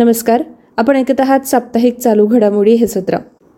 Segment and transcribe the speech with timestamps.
[0.00, 0.42] नमस्कार.
[0.76, 3.16] आपण ऐकत आहात साप्ताहिक चालू घडामोडी हे सत्र.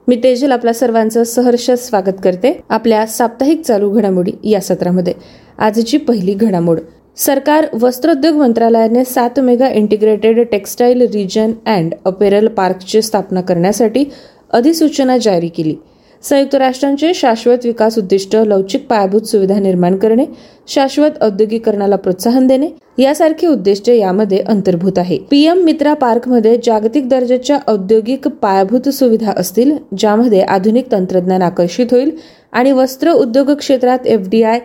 [0.08, 5.12] मी तेजल आपल्या सर्वांचं सहर्ष स्वागत करते आपल्या साप्ताहिक चालू घडामोडी या सत्रामध्ये.
[5.58, 6.80] आजची पहिली घडामोड.
[7.16, 14.04] सरकार वस्त्रोद्योग मंत्रालयाने सात mega integrated textile region and apparel पार्कची स्थापना करण्यासाठी
[14.51, 15.77] अधिसूचना जारी केली.
[16.23, 20.25] संयुक्त राष्ट्रांचे शाश्वत विकास उद्दिष्ट लवचिक पायाभूत सुविधा निर्माण करणे
[20.68, 22.68] शाश्वत औद्योगिकरणाला प्रोत्साहन देणे
[22.98, 25.18] यासारखी उद्दिष्टे यामध्ये अंतर्भूत आहे.
[25.30, 32.16] पीएम मित्रा पार्कमध्ये जागतिक दर्जाच्या औद्योगिक पायाभूत सुविधा असतील ज्यामध्ये आधुनिक तंत्रज्ञान आकर्षित होईल
[32.52, 34.60] आणि वस्त्र उद्योग क्षेत्रात एफडीआय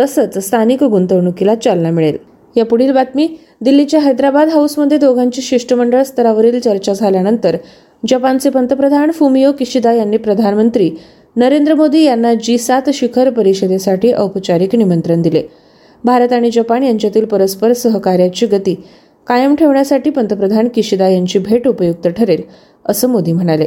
[0.00, 2.29] तसंच स्थानिक गुंतवणुकीला चालना मिळेल.
[2.56, 3.26] या पुढील बातमी
[3.60, 7.56] दिल्लीच्या हैदराबाद हाऊसमध्ये दोघांची शिष्टमंडळ स्तरावरील चर्चा झाल्यानंतर
[8.08, 10.90] जपानचे पंतप्रधान फुमियो किशिदा यांनी प्रधानमंत्री
[11.36, 15.42] नरेंद्र मोदी यांना जी सात शिखर परिषदेसाठी औपचारिक निमंत्रण दिले.
[16.04, 18.74] भारत आणि जपान यांच्यातील परस्पर सहकार्याची गती
[19.26, 22.42] कायम ठेवण्यासाठी पंतप्रधान किशिदा यांची भेट उपयुक्त ठरेल
[22.84, 23.66] असं मोदी म्हणाले.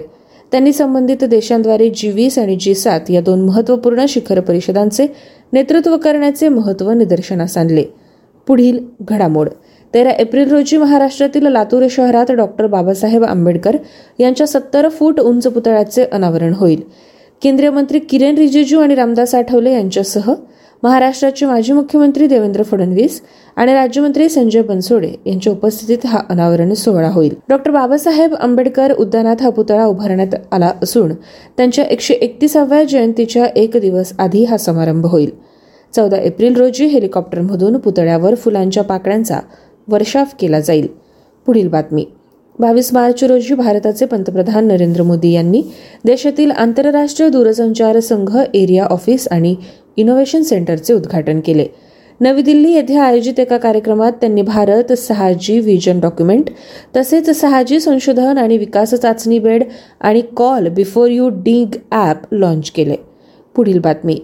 [0.51, 5.07] त्यांनी संबंधित देशांद्वारे जी वीस आणि जी सात या दोन महत्त्वपूर्ण शिखर परिषदांचे
[5.53, 7.83] नेतृत्व करण्याचे महत्त्व निदर्शनास आणले.
[8.47, 9.49] पुढील घडामोड.
[9.93, 13.75] तेरा एप्रिल रोजी महाराष्ट्रातील लातूर शहरात डॉक्टर बाबासाहेब आंबेडकर
[14.19, 16.81] यांच्या सत्तर फूट उंच पुतळ्याचे अनावरण होईल.
[17.41, 20.33] केंद्रीय मंत्री किरेन रिजिजू आणि रामदास आठवले यांच्यासह
[20.83, 23.21] महाराष्ट्राचे माजी मुख्यमंत्री देवेंद्र फडणवीस
[23.55, 27.35] आणि राज्यमंत्री संजय बनसोडे यांच्या उपस्थितीत हा अनावरण सोहळा होईल.
[27.49, 31.13] डॉक्टर बाबासाहेब आंबेडकर उद्यानात हा पुतळा उभारण्यात आला असून
[31.57, 35.29] त्यांच्या एकशे एकतीसाव्या जयंतीच्या एक दिवस आधी हा समारंभ होईल.
[35.93, 39.39] चौदा एप्रिल रोजी हेलिकॉप्टरमधून पुतळ्यावर फुलांच्या पाकळ्यांचा
[39.87, 40.87] वर्षाव केला जाईल.
[41.47, 42.05] पुढील बातमी.
[42.59, 45.61] बावीस मार्च रोजी भारताचे पंतप्रधान नरेंद्र मोदी यांनी
[46.05, 49.55] देशातील आंतरराष्ट्रीय दूरसंचार संघ एरिया ऑफिस आणि
[49.97, 51.65] इनोव्हेशन सेंटरचे उद्घाटन केले.
[52.21, 56.49] नवी दिल्ली येथे आयोजित एका कार्यक्रमात त्यांनी भारत सहा जी व्हिजन डॉक्युमेंट
[56.97, 59.63] तसेच सहा जी संशोधन आणि विकास चाचणी बेड
[60.01, 62.95] आणि call before you dig app launch केले.
[63.55, 64.15] पुढील बातमी.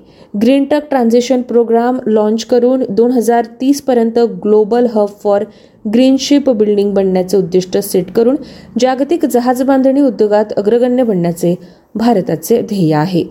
[0.42, 5.44] ग्रीन टक ट्रान्झिशन प्रोग्राम लॉन्च करून दोन हजार तीस पर्यंत global hub for
[5.94, 8.36] green ship building बनण्याचे उद्दिष्ट सेट करून
[8.80, 11.56] जागतिक जहाज बांधणी उद्योगात अग्रगण्य बनण्याचे
[11.96, 13.24] भारताचे ध्येय आहे.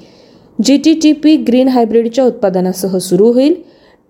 [0.64, 3.54] J T T P green हायब्रिडच्या उत्पादनासह सुरू होईल.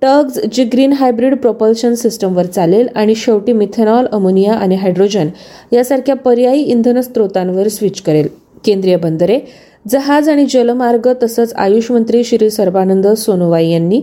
[0.03, 5.29] टग्ज जी ग्रीन हायब्रिड प्रोपल्शन सिस्टमवर चालेल आणि शेवटी मिथेनॉल अमोनिया आणि हायड्रोजन
[5.73, 8.29] यासारख्या पर्यायी इंधन स्त्रोतांवर स्विच करेल.
[8.65, 9.39] केंद्रीय बंदरे
[9.91, 14.01] जहाज आणि जलमार्ग तसंच आयुष मंत्री श्री सर्बानंद सोनोवाई यांनी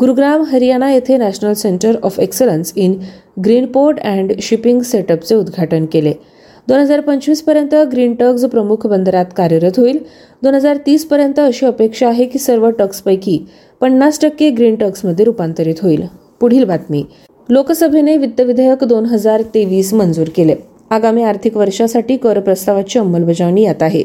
[0.00, 2.94] गुरुग्राम हरियाणा येथे national centre of excellence in
[3.44, 6.12] green port and shipping सेटअपचे उद्घाटन केले.
[6.68, 9.98] दोन हजार पंचवीसपर्यंत ग्रीन टग्स प्रमुख बंदरात कार्यरत होईल.
[10.42, 13.38] दोन हजार तीस पर्यंत अशी अपेक्षा आहे की सर्व टक्सपैकी
[13.80, 16.06] पन्नास टक्के ग्रीन टक्समध्ये रूपांतरित होईल.
[16.40, 17.04] पुढील बातमी.
[17.48, 20.54] लोकसभेने वित्त विधेयक दोन हजार तेवीस मंजूर केले.
[20.90, 24.02] आगामी आर्थिक वर्षासाठी कर प्रस्तावाची अंमलबजावणी यात आहे.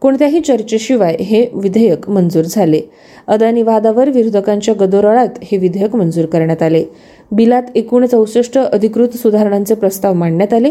[0.00, 2.80] कोणत्याही चर्चेशिवाय हे विधेयक मंजूर झाले.
[3.26, 6.84] अदानी वादावर विरोधकांच्या गदोराळात हे विधेयक मंजूर करण्यात आले.
[7.32, 10.70] बिलात एकूण चौसष्ट अधिकृत सुधारणांचे प्रस्ताव मांडण्यात आले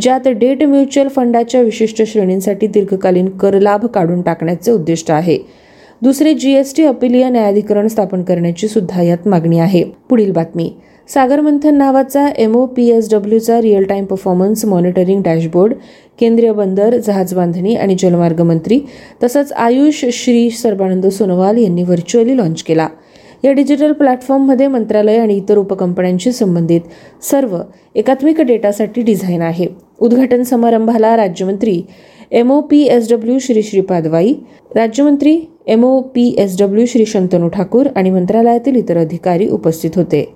[0.00, 5.38] ज्यात डेट म्युच्युअल फंडाच्या विशिष्ट श्रेणींसाठी दीर्घकालीन कर लाभ काढून टाकण्याचे उद्दिष्ट आहे.
[6.02, 9.84] दुसरे जीएसटी अपिलीय न्यायाधिकरण स्थापन करण्याची सुद्धा यात मागणी आहे.
[10.08, 10.72] पुढील बातमी.
[11.08, 15.74] सागर मंथन नावाचा MO P S डब्ल्यूचा real time performance monitoring dashboard
[16.20, 18.78] केंद्रीय बंदर जहाज बांधणी आणि जलमार्ग मंत्री
[19.22, 22.88] तसंच आयुष श्री सर्बानंद सोनोवाल यांनी व्हर्च्युअली लॉन्च केला.
[23.44, 26.80] या डिजिटल प्लॅटफॉर्ममध्ये मंत्रालय आणि इतर उपकंपन्यांशी संबंधित
[27.30, 27.56] सर्व
[27.94, 29.66] एकात्मिक डेटासाठी डिझाईन आहे.
[30.00, 31.82] उद्घाटन समारंभाला राज्यमंत्री
[32.30, 34.34] M O P S W Shri Shripad Y
[34.76, 40.26] राज्यमंत्री M O P S W Shri Shantanu Thakur आणि मंत्रालयातील इतर अधिकारी उपस्थित होते.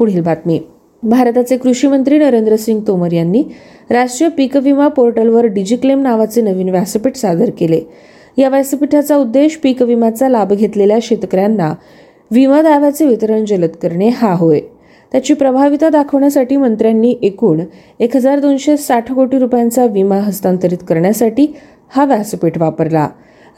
[0.00, 0.60] पुढील बातमी.
[1.02, 3.44] भारताचे कृषी मंत्री नरेंद्र सिंग तोमर यांनी
[3.90, 7.80] राष्ट्रीय पीक विमा पोर्टलवर डिजिक्लेम नावाचे नवीन व्यासपीठ सादर केले.
[8.36, 11.74] या व्यासपीठाचा उद्देश पीक विम्याचा लाभ घेतलेल्या शेतकऱ्यांना
[12.30, 14.60] विमा दाव्याचे वितरण जलद करणे हा होय.
[15.12, 17.60] त्याची प्रभाविता दाखवण्यासाठी मंत्र्यांनी एकूण
[18.00, 21.46] एक हजार दोनशे साठ कोटी रुपयांचा विमा हस्तांतरित करण्यासाठी
[21.88, 23.08] हा व्यासपीठ वापरला.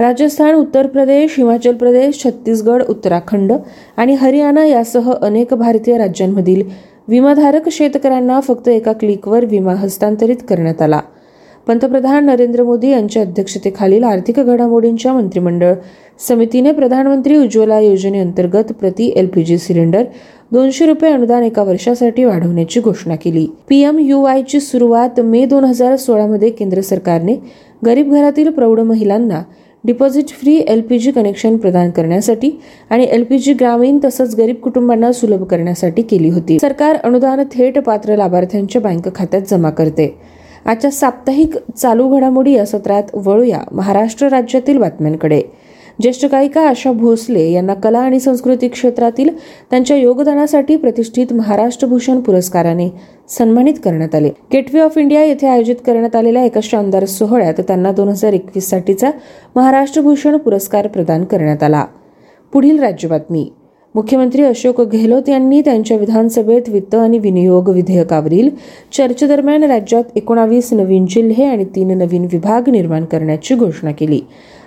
[0.02, 3.52] राजस्थान उत्तर प्रदेश हिमाचल प्रदेश छत्तीसगड उत्तराखंड
[3.96, 6.62] आणि हरियाणा यासह अनेक भारतीय राज्यांमधील
[7.08, 11.00] विमाधारक शेतकऱ्यांना फक्त एका क्लिकवर विमा हस्तांतरित करण्यात आला.
[11.66, 15.75] पंतप्रधान नरेंद्र मोदी यांच्या अध्यक्षतेखालील आर्थिक घडामोडींच्या मंत्रिमंडळ
[16.28, 20.02] समितीने प्रधानमंत्री उज्ज्वला योजनेअंतर्गत प्रति एलपीजी सिलेंडर
[20.52, 23.46] दोनशे रुपये अनुदान एका वर्षासाठी वाढवण्याची घोषणा केली.
[23.69, 27.37] पीएम यू ची सुरुवात मे दोन हजार सोळामध्ये केंद्र सरकारने
[27.87, 29.43] गरीब घरातील प्रौढ महिलांना
[29.84, 32.50] deposit free L P G connection प्रदान करण्यासाठी
[32.90, 36.58] आणि एल पी जी ग्रामीण तसंच गरीब कुटुंबांना सुलभ करण्यासाठी केली होती.
[36.58, 40.19] सरकार अनुदान थेट पात्र लाभार्थ्यांच्या बँक खात्यात जमा करते.
[40.67, 45.43] आजच्या साप्ताहिक चालू घडामोडी या सत्रात वळूया महाराष्ट्र राज्यातील बातम्यांकडे.
[46.00, 49.28] ज्येष्ठ गायिका आशा भोसले यांना कला आणि संस्कृती क्षेत्रातील
[49.70, 52.88] त्यांच्या योगदानासाठी प्रतिष्ठित महाराष्ट्र भूषण पुरस्काराने
[53.28, 54.30] सन्मानित करण्यात आले.
[54.52, 59.10] गेटवे ऑफ इंडिया येथे आयोजित करण्यात आलेल्या एका शानदार सोहळ्यात त्यांना दोन हजार एकवीस साठीचा
[59.56, 61.84] महाराष्ट्र भूषण पुरस्कार प्रदान करण्यात आला.
[62.52, 63.50] पुढील राज्य बातमी.
[63.94, 68.48] मुख्यमंत्री अशोक गेहलोत यांनी त्यांच्या विधानसभेत वित्त आणि विनियोग विधेयकावरील
[68.92, 74.20] चर्चेदरम्यान राज्यात एकोणावीस नवीन जिल्हे आणि तीन नवीन विभाग निर्माण करण्याची घोषणा केली.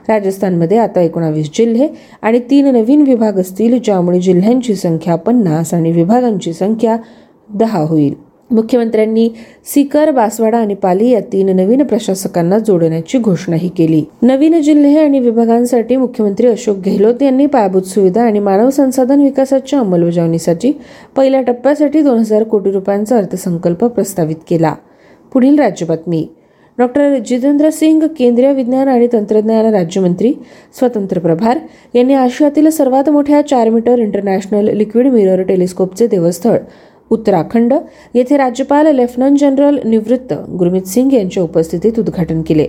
[0.09, 1.87] राजस्थानमध्ये आता एकोणावीस जिल्हे
[2.21, 6.97] आणि तीन नवीन विभाग असतील ज्यामुळे जिल्ह्यांची संख्या पन्नास आणि विभागांची संख्या
[7.53, 8.13] दहा होईल.
[8.51, 9.29] मुख्यमंत्र्यांनी
[9.65, 14.03] सीकर बासवाडा आणि पाली या तीन नवीन प्रशासकांना जोडण्याची घोषणाही केली.
[14.21, 20.71] नवीन जिल्हे आणि विभागांसाठी मुख्यमंत्री अशोक गेहलोत यांनी पायाभूत सुविधा आणि मानव संसाधन विकासाच्या अंमलबजावणीसाठी
[21.15, 24.73] पहिल्या टप्प्यासाठी दोन हजार कोटी रुपयांचा अर्थसंकल्प प्रस्तावित केला.
[25.33, 26.27] पुढील राज्य बातमी
[26.77, 30.33] डॉक्टर जितेंद्र सिंग केंद्रीय विज्ञान आणि तंत्रज्ञान राज्यमंत्री
[30.79, 31.59] स्वतंत्र प्रभार
[31.93, 36.57] यांनी आशियातील सर्वात मोठ्या चार मीटर इंटरनॅशनल लिक्विड मिरर टेलिस्कोपचे देवस्थळ
[37.11, 37.73] उत्तराखंड
[38.13, 42.67] येथे राज्यपाल लेफ्टनंट जनरल निवृत्त गुरमीत सिंग यांच्या उपस्थितीत उद्घाटन केले.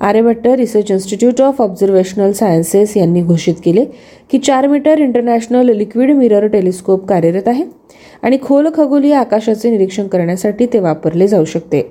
[0.00, 3.84] Aryabhatta research institute of observational sciences यांनी घोषित केले
[4.30, 7.64] की चार metre international liquid mirror telescope कार्यरत आहे
[8.22, 11.82] आणि खोल खगोलीय आकाशाचे निरीक्षण करण्यासाठी ते वापरले जाऊ शकते.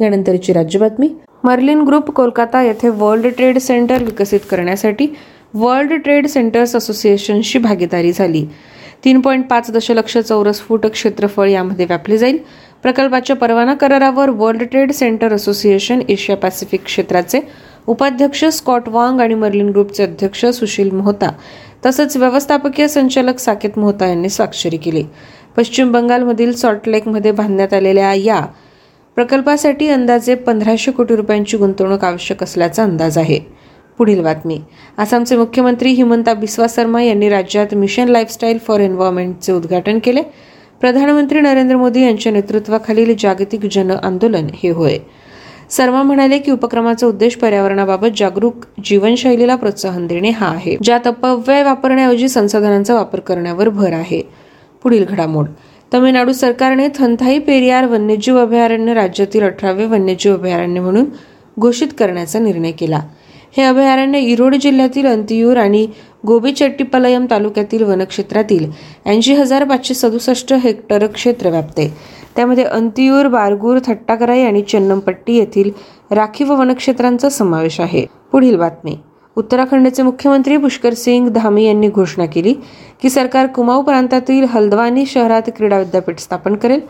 [0.00, 1.08] यानंतरची राज्य बातमी
[1.44, 5.06] मर्लिन ग्रुप कोलकाता येथे वर्ल्ड ट्रेड सेंटर विकसित करण्यासाठी
[5.54, 8.44] वर्ल्ड ट्रेड सेंटर्स असोसिएशनशी भागीदारी झाली.
[9.04, 12.38] तीन पॉईंट पाच दशलक्ष चौरस फूट क्षेत्रफळ यामध्ये व्यापले जाईल.
[12.82, 17.40] प्रकल्पाच्या परवाना करारावर world trade centre association Asia Pacific क्षेत्राचे
[17.86, 21.30] उपाध्यक्ष स्कॉट वांग आणि मर्लिन ग्रुपचे अध्यक्ष सुशील मोहता
[21.86, 25.04] तसंच व्यवस्थापकीय संचालक साकेत मोहता यांनी स्वाक्षरी केली.
[25.56, 28.44] पश्चिम बंगालमधील सॉल्टलेकमध्ये बांधण्यात आलेल्या या
[29.16, 33.40] प्रकल्पासाठी अंदाजे पंधराशे कोटी रुपयांची गुंतवणूक आवश्यक असल्याचा अंदाज आहे.
[33.98, 34.60] पुढील बातमी.
[34.98, 40.22] आसामचे मुख्यमंत्री हिमंता बिस्वा शर्मा यांनी राज्यात मिशन लाईफस्टाईल फॉर एन्व्हायरमेंटचे उद्घाटन केले.
[40.80, 44.98] प्रधानमंत्री नरेंद्र मोदी यांच्या नेतृत्वाखालील जागतिक जन आंदोलन हे होय.
[45.70, 48.54] शर्मा म्हणाले की उपक्रमाचा उद्देश पर्यावरणाबाबत जागरूक
[48.84, 54.22] जीवनशैलीला प्रोत्साहन देणे हा आहे ज्यात अपव्यय वापरण्याऐवजी संसाधनांचा वापर करण्यावर भर आहे.
[54.82, 55.46] पुढील घडामोड.
[55.94, 61.04] तमिळनाडू सरकारने थंथाई पेरियार वन्यजीव अभयारण्य राज्यातील अठरावे वन्यजीव अभयारण्य म्हणून
[61.58, 63.00] घोषित करण्याचा निर्णय केला.
[63.56, 65.86] हे अभयारण्य इरोड जिल्ह्यातील अंतियूर आणि
[66.26, 68.70] गोबीचेट्टीपलयम तालुक्यातील वनक्षेत्रातील
[69.06, 71.94] ऐंशी हजार पाचशे सदुसष्ट हेक्टर क्षेत्र व्यापते.
[72.36, 75.70] त्यामध्ये अंतियूर बारगूर थट्टाकराई आणि चन्नमपट्टी येथील
[76.10, 78.06] राखीव वनक्षेत्रांचा समावेश आहे.
[78.32, 78.98] पुढील बातमी.
[79.36, 82.54] उत्तराखंडचे मुख्यमंत्री पुष्कर सिंग धामी यांनी घोषणा केली
[83.02, 86.80] की सरकार कुमाऊ प्रांतातील हल्द्वानी शहरात क्रीडा विद्यापीठ स्थापन करेल.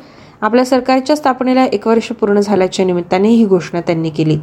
[0.41, 4.39] आपल्या सरकारच्या स्थापनेला एक वर्ष पूर्ण झाल्याच्या निमित्ताने ही घोषणा त्यांनी केली.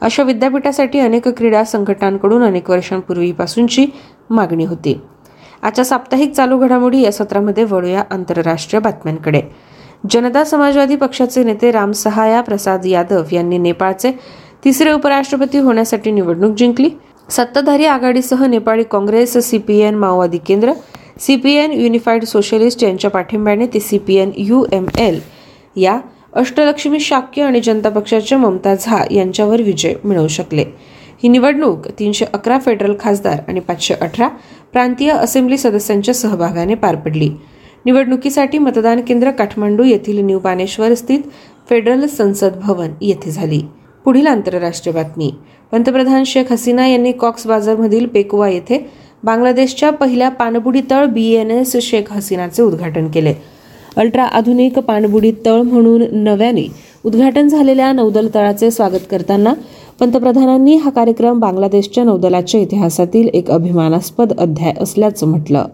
[0.00, 3.86] अशा विद्यापीठासाठी अनेक क्रीडा संघटनांकडून अनेक वर्षांपूर्वीपासूनची
[4.30, 5.00] मागणी होती.
[5.62, 9.42] आजच्या साप्ताहिक चालू घडामोडी या सत्रामध्ये वळूया आंतरराष्ट्रीय बातम्यांकडे.
[10.10, 14.12] जनता समाजवादी पक्षाचे नेते राम सहाया प्रसाद यादव यांनी नेपाळचे
[14.64, 16.90] तिसरे उपराष्ट्रपती होण्यासाठी निवडणूक जिंकली.
[17.28, 20.72] सत्ताधारी आघाडीसह नेपाळी काँग्रेस सीपीएन माओवादी केंद्र
[21.20, 25.20] सीपीएन युनिफाईड सोशलिस्ट यांच्या पाठिंब्याने ते सीपीएन यू एम एल
[25.76, 25.98] या
[26.32, 30.64] अष्टलक्ष्मी शाक्य आणि जनता पक्षाच्या ममता झा यांच्यावर विजय मिळवू शकले.
[31.22, 34.28] ही निवडणूक तीनशे अकरा फेडरल खासदार आणि पाचशे अठरा
[34.72, 37.30] प्रांतीय असेंब्ली सदस्यांच्या सहभागाने पार पडली.
[37.84, 41.20] निवडणुकीसाठी मतदान केंद्र काठमांडू येथील न्यू बानेश्वर स्थित
[41.70, 43.62] फेडरल संसद भवन येथे झाली.
[44.04, 45.30] पुढील आंतरराष्ट्रीय बातमी.
[45.72, 48.78] पंतप्रधान शेख हसीना यांनी कॉक्स बाजारमधील पेकुवा येथे
[49.24, 53.34] बांगलादेशच्या पहिल्या पाणबुडी तळ बी एन एस शेख हसीनाचे उद्घाटन केले.
[53.96, 56.66] अल्ट्रा आधुनिक पाणबुडी तळ म्हणून नव्याने
[57.04, 59.52] उद्घाटन झालेल्या नौदल तळाचे स्वागत करताना
[60.00, 65.66] पंतप्रधानांनी हा कार्यक्रम बांगलादेशच्या नौदलाच्या इतिहासातील एक अभिमानास्पद अध्याय असल्याचं म्हटलं.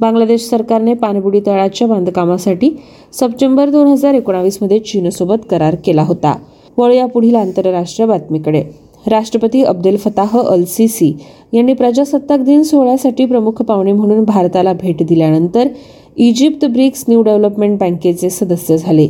[0.00, 2.70] बांगलादेश सरकारने पाणबुडी तळाच्या बांधकामासाठी
[3.12, 6.36] सप्टेंबर दोन हजार एकोणावीसमध्ये चीनसोबत करार केला होता.
[6.78, 8.62] वळूया पुढील आंतरराष्ट्रीय बातमीकडे.
[9.06, 11.16] राष्ट्रपती अब्दुल फताह अल सिसी
[11.52, 15.68] यांनी प्रजासत्ताक दिन सोहळ्यासाठी प्रमुख पाहुणे म्हणून भारताला भेट दिल्यानंतर
[16.16, 19.08] इजिप्त ब्रिक्स न्यू डेव्हलपमेंट बँकेचे सदस्य झाले.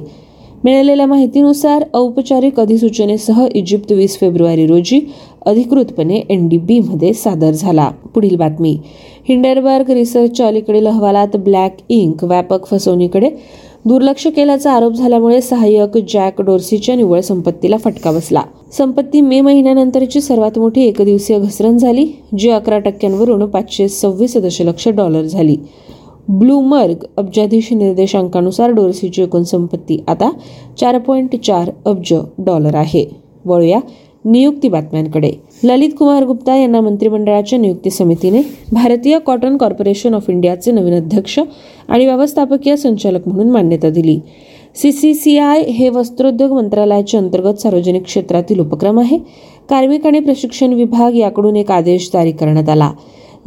[0.64, 5.00] मिळालेल्या माहितीनुसार औपचारिक अधिसूचनेसह इजिप्त वीस फेब्रुवारी रोजी
[5.46, 7.90] अधिकृतपणे एनडीबी मध्ये सादर झाला.
[8.14, 8.78] पुढील बातमी.
[9.28, 13.30] हिंडेरबर्ग रिसर्चच्या अलीकडील अहवालात ब्लॅक इंक व्यापक फसवणीकडे
[13.88, 18.42] दुर्लक्ष केल्याचा आरोप झाल्यामुळे सहाय्यक जॅक डोर्सीच्या निव्वळ संपत्तीला फटका बसला.
[18.72, 22.06] संपत्ती मे महिन्यानंतरची सर्वात मोठी एकदिवसीय घसरण झाली
[22.38, 25.56] जी अकरा टक्क्यांवरून पाचशे सव्वीस दशलक्ष डॉलर झाली.
[26.28, 30.30] ब्लूमर्ग अब्जाधीश निर्देशांकानुसार डोर्सीची एकूण संपत्ती आता
[30.80, 33.04] चार पॉईंट चार अब्ज डॉलर आहे.
[33.44, 33.78] वळूया
[34.24, 35.32] नियुक्ती बातम्यांकडे.
[35.64, 38.40] ललित कुमार गुप्ता यांना मंत्रिमंडळाच्या नियुक्ती समितीने
[38.72, 41.38] भारतीय कॉटन कॉर्पोरेशन ऑफ इंडियाचे नवीन अध्यक्ष
[41.88, 44.20] आणि व्यवस्थापकीय संचालक म्हणून मान्यता दिली.
[44.74, 49.18] सीसीसीआय हे वस्त्रोद्योग मंत्रालयाच्या अंतर्गत सार्वजनिक क्षेत्रातील उपक्रम आहे.
[49.68, 52.92] कार्मिक आणि प्रशिक्षण विभाग याकडून एक आदेश जारी करण्यात आला.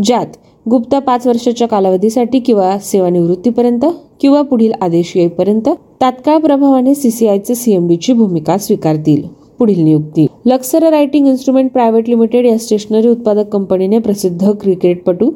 [0.04, 0.28] ज्यात
[0.70, 3.86] गुप्ता पाच वर्षाच्या कालावधीसाठी किंवा सेवानिवृत्तीपर्यंत
[4.22, 5.70] किंवा पुढील आदेश येईपर्यंत
[6.02, 9.41] तात्काळ प्रभावाने सीसीआयचे सीएमडीची भूमिका स्वीकारतील.
[9.62, 10.26] पुढील नियुक्ती.
[10.46, 15.30] Luxor writing instrument private limited या स्टेशनरी उत्पादक कंपनीने प्रसिद्ध क्रिकेटपटू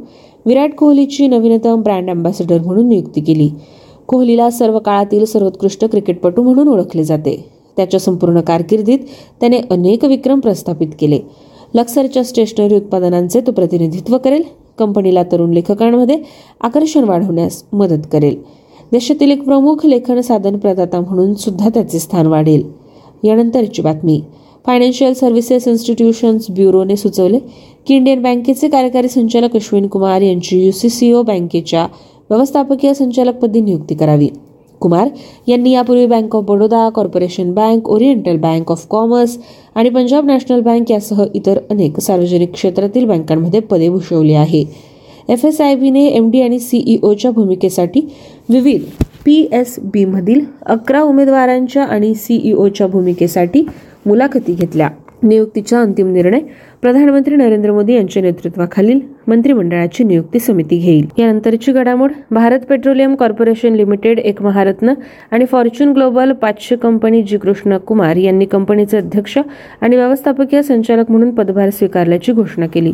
[0.46, 3.50] विराट कोहलीची नवीनतम ब्रँड अँबॅसेडर म्हणून नियुक्ती केली.
[4.08, 7.36] कोहलीला सर्व काळातील सर्वोत्कृष्ट क्रिकेटपटू म्हणून ओळखले जाते.
[7.78, 9.00] त्याच्या संपूर्ण कारकिर्दीत
[9.40, 11.20] त्याने अनेक विक्रम प्रस्थापित केले.
[11.74, 14.44] लक्सरच्या स्टेशनरी उत्पादनांचे तो प्रतिनिधित्व करेल
[14.78, 16.18] कंपनीला तरुण लेखकांमध्ये
[16.62, 18.42] आकर्षण वाढवण्यास मदत करेल.
[18.92, 22.85] देशातील एक प्रमुख लेखन साधन प्रदाता म्हणून सुद्धा त्याचे स्थान वाढेल.
[23.26, 24.22] यानंतरची बातमी.
[24.66, 27.40] फायनान्शियल सर्व्हिसेस इन्स्टिट्यूशन्स ब्युरोने सुचवले
[27.88, 31.86] की इंडियन बँकेचे कार्यकारी संचालक अश्विन कुमार यांची युसीसीओ बँकेच्या
[32.30, 34.30] व्यवस्थापकीय संचालकपदी नियुक्ती करावी.
[34.82, 35.10] कुमार
[35.48, 39.38] यांनी यापूर्वी bank of Baroda corporation bank oriental bank of commerce
[39.76, 44.64] आणि पंजाब नॅशनल बँक यासह इतर अनेक सार्वजनिक क्षेत्रातील बँकांमध्ये पदे भूषवली आहे.
[45.30, 48.02] एफ एस आय बीने एम डी आणि सीईओच्या भूमिकेसाठी
[48.50, 48.82] विविध
[49.26, 53.66] पी एस बीमधील अकरा उमेदवारांच्या आणि सीईओच्या भूमिकेसाठी
[54.06, 54.90] मुलाखती घेतल्या.
[55.24, 56.40] नियुक्तीचा अंतिम निर्णय
[56.82, 61.06] प्रधानमंत्री नरेंद्र मोदी यांच्या नेतृत्वाखालील मंत्रिमंडळाची नियुक्ती समिती घेईल.
[61.18, 64.94] यानंतरची घडामोड भारत पेट्रोलियम कॉर्पोरेशन लिमिटेड एक महारत्न
[65.32, 67.38] आणि फॉर्च्यून ग्लोबल पाचशे कंपनी जी.
[67.38, 69.38] कृष्ण कुमार यांनी कंपनीचे अध्यक्ष
[69.82, 72.94] आणि व्यवस्थापकीय संचालक म्हणून पदभार स्वीकारल्याची घोषणा केली.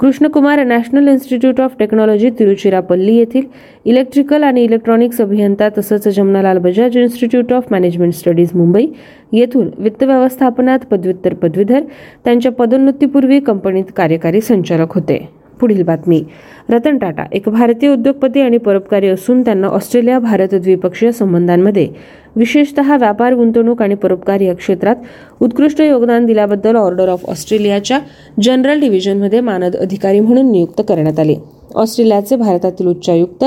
[0.00, 3.44] Krishnakumar national institute of technology Tiruchirappalli येथील
[3.84, 8.86] इलेक्ट्रिकल आणि इलेक्ट्रॉनिक्स अभियंता तसंच Jamnalal Bajaj institute of management studies Mumbai
[9.32, 11.80] येथून वित्त व्यवस्थापनात पदव्युत्तर पदवीधर
[12.24, 15.18] त्यांच्या पदोन्नतीपूर्वी कंपनीत कार्यकारी संचालक होते.
[15.64, 16.24] पुढील बातमी.
[16.70, 21.88] रतन टाटा एक भारतीय उद्योगपती आणि परोपकारी असून त्यांना ऑस्ट्रेलिया भारत द्विपक्षीय संबंधांमध्ये
[22.36, 24.96] विशेषतः व्यापार गुंतवणूक आणि परोपकार या क्षेत्रात
[25.40, 27.98] उत्कृष्ट योगदान दिल्याबद्दल ऑर्डर ऑफ ऑस्ट्रेलियाच्या
[28.42, 31.34] जनरल डिव्हिजनमध्ये मानद अधिकारी म्हणून नियुक्त करण्यात आले.
[31.74, 33.44] ऑस्ट्रेलियाचे भारतातील उच्चायुक्त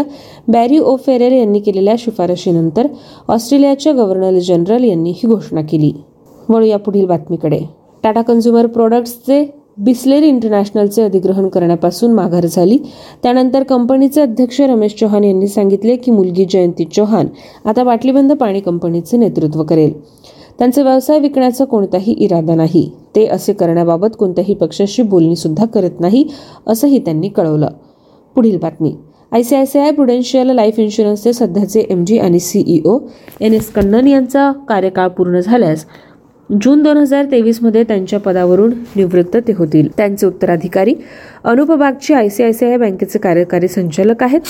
[0.47, 2.87] बॅरी ओ फेरेल यांनी केलेल्या शिफारशीनंतर
[3.27, 5.93] ऑस्ट्रेलियाच्या गव्हर्नर जनरल यांनी ही घोषणा केली.
[6.49, 7.59] वळूया पुढील बातमीकडे.
[8.03, 12.77] टाटा कन्झ्युमर प्रोडक्ट्सचे बिस्लेरी इंटरनॅशनलचे अधिग्रहण करण्यापासून माघार झाली.
[13.23, 17.27] त्यानंतर कंपनीचे अध्यक्ष रमेश चौहान यांनी सांगितले की मुलगी जयंती चौहान
[17.65, 19.93] आता बाटलीबंद पाणी कंपनीचे नेतृत्व करेल.
[20.59, 22.89] त्यांचे व्यवसाय विकण्याचा कोणताही इरादा नाही.
[23.15, 26.27] ते असे करण्याबाबत कोणत्याही पक्षाशी बोलणी सुद्धा करत नाही
[26.67, 27.69] असंही त्यांनी कळवलं.
[28.35, 28.95] पुढील बातमी.
[29.31, 32.99] आयसीआयसीआय प्रुडेन्शियल लाईफ इन्शुरन्सचे सध्याचे एमडी आणि सीईओ
[33.41, 35.85] एन एस कन्नन यांचा कार्यकाळ पूर्ण झाल्यास
[36.49, 39.87] जून दोन हजार तेवीसमध्ये त्यांच्या पदावरून निवृत्त ते होतील.
[39.97, 40.93] त्यांचे उत्तराधिकारी
[41.43, 44.41] अनुप बागची आयसीआयसीआय बँकेचे कार्यकारी संचालक आहेत.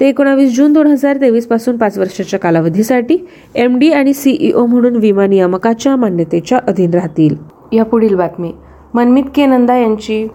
[0.00, 3.16] ते एकोणावीस जून दोन हजार तेवीसपासून पाच वर्षाच्या कालावधीसाठी
[3.54, 7.34] एम डी आणि सीईओ म्हणून विमा नियामकाच्या मान्यतेच्या अधीन राहतील.
[7.72, 8.52] या पुढील बातमी.
[8.94, 10.26] मनमित के नंदा यांची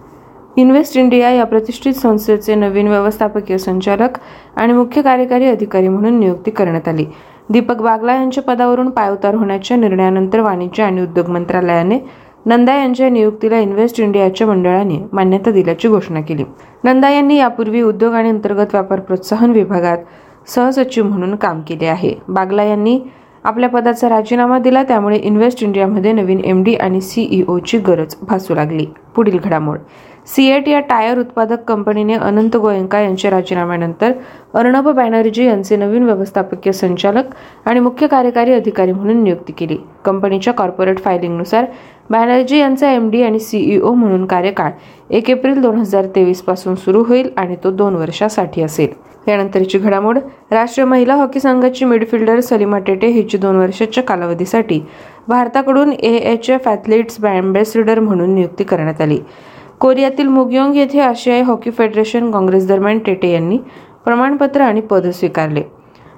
[0.56, 4.18] इन्व्हेस्ट इंडिया या प्रतिष्ठित संस्थेचे नवीन व्यवस्थापकीय संचालक
[4.56, 7.04] आणि मुख्य कार्यकारी अधिकारी म्हणून नियुक्ती करण्यात आली.
[7.50, 11.98] दीपक बागला यांच्या पदावरून पायउतार होण्याच्या निर्णयानंतर वाणिज्य आणि उद्योग मंत्रालयाने
[12.46, 16.44] नंदा यांच्या नियुक्तीला इन्व्हेस्ट इंडियाच्या मंडळाने मान्यता दिल्याची घोषणा केली.
[16.84, 19.98] नंदा यांनी यापूर्वी उद्योग आणि अंतर्गत व्यापार प्रोत्साहन विभागात
[20.46, 22.14] सहसचिव म्हणून काम केले आहे.
[22.28, 22.98] बागला यांनी
[23.44, 28.86] आपल्या पदाचा राजीनामा दिला त्यामुळे इन्व्हेस्ट इंडियामध्ये नवीन एम डी आणि सीईओची गरज भासू लागली.
[29.16, 29.78] पुढील घडामोड.
[30.26, 34.12] सीएट या टायर उत्पादक कंपनीने अनंत गोयंका यांच्या राजीनाम्यानंतर
[34.54, 37.34] अर्णब बॅनर्जी यांचे नवीन व्यवस्थापकीय संचालक
[37.66, 39.76] आणि मुख्य कार्यकारी अधिकारी म्हणून नियुक्ती केली.
[40.04, 41.64] कंपनीच्या कॉर्पोरेट फायलिंगनुसार
[42.10, 44.70] बॅनर्जी यांचा एम डी आणि सीईओ म्हणून कार्यकाळ
[45.10, 48.88] एक एप्रिल दोन हजार तेवीसपासून सुरू होईल आणि तो दोन वर्षासाठी असेल.
[49.28, 50.18] यानंतरची घडामोड
[50.52, 54.80] राष्ट्रीय महिला हॉकी संघाची मिडफिल्डर सलिमा टेटे हिची दोन वर्षाच्या कालावधीसाठी
[55.28, 59.18] भारताकडून A H F athletes ambassador म्हणून नियुक्ती करण्यात आली.
[59.80, 63.58] कोरियातील मुगयोंग येथे आशियाई हॉकी फेडरेशन काँग्रेस दरम्यान टेटे यांनी
[64.04, 65.62] प्रमाणपत्र आणि पद स्वीकारले.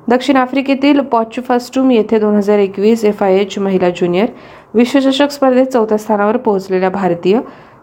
[0.09, 4.29] दक्षिण आफ्रिकेतील पॉचफास्टूम येथे दोन हजार एकवीस एफ आय एच महिला ज्युनियर
[4.75, 7.41] विश्वचषक स्पर्धेत चौथ्या स्थानावर पोहोचलेल्या भारतीय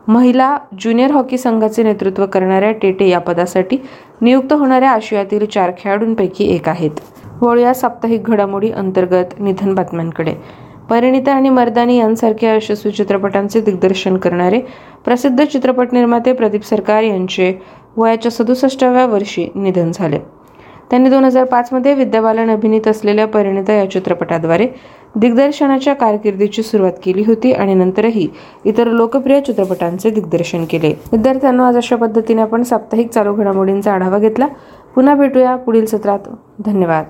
[0.08, 3.77] महिला ज्युनियर हॉकी संघाचे नेतृत्व करणाऱ्या टेटे या पदासाठी
[4.22, 7.00] नियुक्त होणाऱ्या आशियातील चार खेळाडूंपैकी एक आहेत.
[7.41, 10.34] वळूया साप्ताहिक घडामोडी अंतर्गत निधन बातम्यांकडे.
[10.89, 14.60] परिणिता आणि मर्दानी यांसारख्या यशस्वी चित्रपटांचे दिग्दर्शन करणारे
[15.06, 17.62] प्रसिद्ध चित्रपट निर्माते प्रदीप सरकार यांचे
[17.98, 20.20] वयाच्या सदुसष्टाव्या वर्षी निधन झाले.
[20.89, 24.68] त्यांनी दोन हजार पाचमध्ये विद्या बालन अभिनीत असलेल्या परिणिता या चित्रपटाद्वारे
[25.15, 28.27] दिग्दर्शनाच्या कारकिर्दीची सुरुवात केली होती आणि नंतरही
[28.65, 31.00] इतर लोकप्रिय चित्रपटांचे दिग्दर्शन केले.
[31.12, 34.48] विद्यार्थ्यांना आज अशा पद्धतीने आपण साप्ताहिक चालू घडामोडींचा आढावा घेतला.
[34.96, 36.20] पुन्हा भेटूया पुढील सत्रात.
[36.65, 37.06] धन्यवाद.